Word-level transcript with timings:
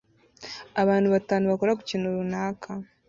Abantu 0.81 1.07
batanu 1.15 1.45
bakora 1.51 1.77
ku 1.77 1.83
kintu 1.89 2.07
runaka 2.15 2.69